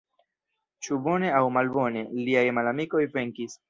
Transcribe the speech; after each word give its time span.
Ĉu 0.87 0.97
bone 1.09 1.31
aŭ 1.41 1.43
malbone, 1.59 2.07
liaj 2.25 2.49
malamikoj 2.61 3.09
venkis. 3.19 3.59